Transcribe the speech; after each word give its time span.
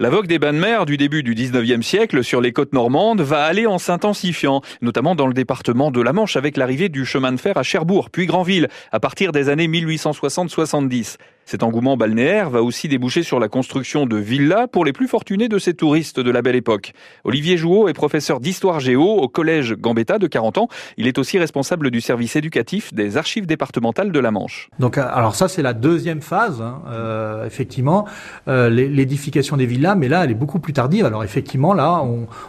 La 0.00 0.10
vogue 0.10 0.26
des 0.26 0.40
bains 0.40 0.52
de 0.52 0.58
mer 0.58 0.86
du 0.86 0.96
début 0.96 1.22
du 1.22 1.36
19e 1.36 1.82
siècle 1.82 2.24
sur 2.24 2.40
les 2.40 2.52
côtes 2.52 2.72
normandes 2.72 3.20
va 3.20 3.44
aller 3.44 3.64
en 3.64 3.78
s'intensifiant, 3.78 4.60
notamment 4.82 5.14
dans 5.14 5.28
le 5.28 5.34
département 5.34 5.92
de 5.92 6.00
la 6.00 6.12
Manche 6.12 6.34
avec 6.34 6.56
l'arrivée 6.56 6.88
du 6.88 7.04
chemin 7.04 7.30
de 7.30 7.36
fer 7.36 7.56
à 7.56 7.62
Cherbourg, 7.62 8.10
puis 8.10 8.26
Granville, 8.26 8.66
à 8.90 8.98
partir 8.98 9.30
des 9.30 9.48
années 9.48 9.68
1860-70. 9.68 11.16
Cet 11.46 11.62
engouement 11.62 11.96
balnéaire 11.96 12.50
va 12.50 12.62
aussi 12.62 12.88
déboucher 12.88 13.22
sur 13.22 13.38
la 13.38 13.48
construction 13.48 14.06
de 14.06 14.16
villas 14.16 14.66
pour 14.66 14.84
les 14.84 14.92
plus 14.92 15.08
fortunés 15.08 15.48
de 15.48 15.58
ces 15.58 15.74
touristes 15.74 16.20
de 16.20 16.30
la 16.30 16.42
belle 16.42 16.56
époque. 16.56 16.92
Olivier 17.24 17.56
Jouot 17.56 17.88
est 17.88 17.94
professeur 17.94 18.40
d'histoire 18.40 18.80
géo 18.80 19.04
au 19.04 19.28
collège 19.28 19.74
Gambetta 19.74 20.18
de 20.18 20.26
40 20.26 20.58
ans. 20.58 20.68
Il 20.96 21.06
est 21.06 21.18
aussi 21.18 21.38
responsable 21.38 21.90
du 21.90 22.00
service 22.00 22.36
éducatif 22.36 22.92
des 22.92 23.16
archives 23.16 23.46
départementales 23.46 24.10
de 24.10 24.20
la 24.20 24.30
Manche. 24.30 24.68
Donc, 24.78 24.98
alors 24.98 25.34
ça, 25.34 25.48
c'est 25.48 25.62
la 25.62 25.72
deuxième 25.72 26.20
phase, 26.20 26.60
hein, 26.60 26.82
euh, 26.88 27.46
effectivement, 27.46 28.06
euh, 28.48 28.68
l'édification 28.68 29.56
des 29.56 29.66
villas 29.66 29.84
mais 29.94 30.08
là, 30.08 30.24
elle 30.24 30.30
est 30.30 30.34
beaucoup 30.34 30.58
plus 30.58 30.72
tardive. 30.72 31.04
Alors 31.04 31.24
effectivement, 31.24 31.74
là, 31.74 32.02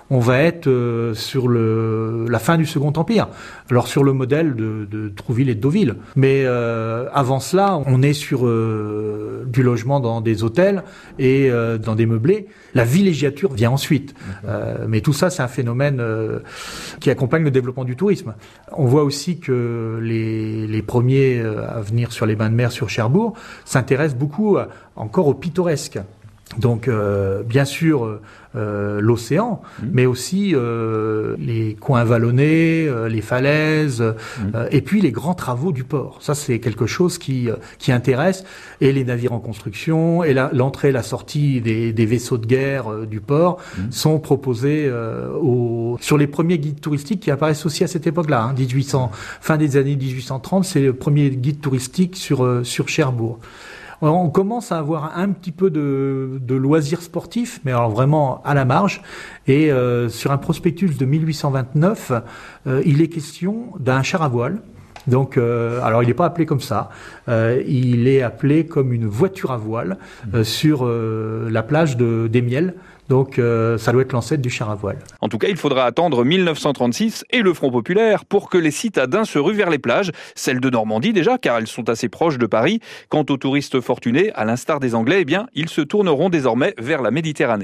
on, 0.09 0.20
va 0.20 0.40
être 0.40 0.68
euh, 0.68 1.13
sur 1.13 1.49
la 1.49 2.40
fin 2.40 2.57
du 2.57 2.66
Second 2.66 2.93
Empire. 2.96 3.27
Alors 3.70 3.88
sur 3.88 4.04
le 4.04 4.13
modèle 4.13 4.55
de, 4.55 4.88
de 4.90 5.09
Trouville 5.09 5.49
et 5.49 5.55
de 5.55 5.59
Deauville. 5.59 5.96
Mais 6.16 6.43
euh, 6.46 7.07
avant 7.13 7.40
cela, 7.40 7.80
on 7.85 8.02
est 8.02 8.13
sur 8.13 8.46
euh, 8.85 9.44
du 9.45 9.63
logement 9.63 9.99
dans 9.99 10.21
des 10.21 10.44
hôtels 10.44 10.84
et 11.20 11.49
dans 11.84 11.95
des 11.95 12.05
meublés. 12.05 12.48
La 12.73 12.84
villégiature 12.84 13.53
vient 13.53 13.71
ensuite. 13.71 14.16
mais 14.88 15.02
tout 15.02 15.13
ça, 15.13 15.30
c'est 15.30 15.41
un 15.41 15.48
phénomène 15.48 16.02
qui 16.99 17.09
accompagne 17.09 17.43
le 17.43 17.52
développement 17.52 17.85
du 17.85 17.95
tourisme. 17.95 18.35
On 18.73 18.85
voit 18.85 19.03
aussi 19.03 19.40
que 19.40 19.99
les, 20.02 20.67
les 20.67 20.81
premiers 20.81 21.40
à 21.40 21.81
venir 21.81 22.12
sur 22.12 22.26
les 22.26 22.35
bains 22.35 22.49
de 22.49 22.55
mer 22.55 22.71
sur 22.71 22.90
Cherbourg 22.90 23.34
s'intéressent 23.66 24.17
beaucoup 24.17 24.57
encore 24.95 25.27
au 25.27 25.34
pittoresque. 25.34 25.99
Donc, 26.59 26.88
euh, 26.88 27.44
bien 27.44 27.66
sûr, 27.66 28.05
euh, 28.05 28.22
euh, 28.55 29.02
l'océan, 29.02 29.62
mmh. 29.62 29.85
mais 29.91 30.05
aussi 30.05 30.55
les 31.38 31.76
coins 31.77 32.05
vallonnés, 32.05 32.90
les 33.10 33.21
falaises, 33.21 34.01
mmh. 34.01 34.57
et 34.71 34.82
puis 34.82 35.01
les 35.01 35.12
grands 35.12 35.34
travaux 35.34 35.73
du 35.73 35.84
port. 35.84 36.20
Ça, 36.21 36.35
c'est 36.35 36.60
quelque 36.60 36.85
chose 36.85 37.18
qui, 37.18 37.49
qui 37.79 37.91
intéresse, 37.91 38.46
et 38.79 38.93
les 38.93 39.04
navires 39.04 39.34
en 39.34 39.40
construction, 39.40 40.23
et 40.23 40.34
l'entrée 40.34 40.90
et 40.90 40.91
la 40.93 41.04
sortie 41.04 41.60
des, 41.60 41.91
des, 41.91 42.05
vaisseaux 42.05 42.38
de 42.38 42.46
guerre 42.46 43.05
du 43.05 43.20
port 43.20 43.57
mmh. 43.57 43.91
sont 43.91 44.20
proposés 44.20 44.90
au, 45.41 45.98
sur 45.99 46.18
les 46.18 46.27
premiers 46.27 46.60
guides 46.60 46.79
touristiques 46.79 47.20
qui 47.20 47.32
apparaissent 47.32 47.66
aussi 47.66 47.84
à 47.84 47.88
cette 47.88 48.07
époque-là, 48.07 48.43
hein, 48.43 48.54
1800, 48.57 49.12
fin 49.41 49.57
des 49.57 49.76
années 49.76 49.98
1830, 49.98 50.63
c'est 50.63 50.82
le 50.82 50.93
premier 50.93 51.29
guide 51.32 51.60
touristique 51.60 52.16
sur, 52.16 52.62
sur 52.63 52.88
Cherbourg 52.88 53.40
on 54.01 54.29
commence 54.29 54.71
à 54.71 54.77
avoir 54.77 55.18
un 55.18 55.29
petit 55.29 55.51
peu 55.51 55.70
de, 55.70 56.55
loisirs 56.55 57.01
sportifs, 57.01 57.60
mais 57.63 57.71
alors 57.71 57.90
vraiment 57.90 58.41
à 58.43 58.54
la 58.54 58.65
marge. 58.65 59.01
Et 59.48 59.71
euh, 59.71 60.10
sur 60.10 60.32
un 60.32 60.38
prospectus 60.38 60.98
de 60.98 61.05
1829, 61.05 62.12
euh, 62.68 62.82
il 62.85 63.01
est 63.01 63.07
question 63.07 63.73
d'un 63.79 64.03
char 64.03 64.22
à 64.22 64.28
voile. 64.28 64.62
Donc, 65.07 65.38
euh, 65.38 65.81
alors 65.84 66.03
il 66.03 66.07
n'est 66.07 66.13
pas 66.13 66.25
appelé 66.25 66.45
comme 66.45 66.61
ça. 66.61 66.89
il 67.28 68.07
est 68.07 68.22
appelé 68.22 68.66
comme 68.66 68.94
une 68.94 69.07
voiture 69.07 69.51
à 69.51 69.57
voile 69.57 69.97
sur 70.44 70.85
la 70.85 71.63
plage 71.63 71.97
de 71.97 72.28
des 72.28 72.41
Miels 72.41 72.73
donc 73.09 73.38
euh, 73.38 73.78
ça 73.78 73.91
doit 73.91 74.01
être 74.01 74.13
l'ancêtre 74.13 74.41
du 74.41 74.50
char 74.50 74.69
à 74.69 74.75
voile. 74.75 74.97
En 75.22 75.29
tout 75.29 75.38
cas, 75.38 75.47
il 75.47 75.57
faudra 75.57 75.85
attendre 75.85 76.23
1936 76.23 77.25
et 77.29 77.41
le 77.41 77.53
Front 77.53 77.72
populaire 77.72 78.25
pour 78.25 78.50
que 78.50 78.57
les 78.57 78.72
citadins 78.72 79.25
se 79.25 79.38
ruent 79.38 79.56
vers 79.56 79.69
les 79.69 79.78
plages, 79.78 80.11
celles 80.33 80.59
de 80.59 80.69
Normandie 80.69 81.13
déjà, 81.13 81.38
car 81.38 81.57
elles 81.57 81.67
sont 81.67 81.89
assez 81.89 82.09
proches 82.09 82.38
de 82.38 82.45
Paris. 82.45 82.79
Quant 83.09 83.25
aux 83.29 83.38
touristes 83.38 83.79
fortunés, 83.81 84.31
à 84.33 84.45
l'instar 84.45 84.79
des 84.79 84.95
Anglais, 84.95 85.19
eh 85.22 85.25
bien, 85.25 85.47
ils 85.53 85.69
se 85.69 85.81
tourneront 85.81 86.29
désormais 86.29 86.73
vers 86.78 87.01
la 87.01 87.11
Méditerranée. 87.11 87.63